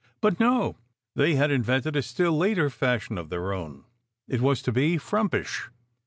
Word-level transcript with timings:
But 0.19 0.39
no! 0.39 0.77
They 1.13 1.35
had 1.35 1.51
invented 1.51 1.95
a 1.95 2.01
still 2.01 2.35
later 2.35 2.71
fashion 2.71 3.19
of 3.19 3.29
their 3.29 3.53
own. 3.53 3.83
It 4.27 4.41
was 4.41 4.63
to 4.63 4.71
be 4.71 4.97
frumpish. 4.97 5.69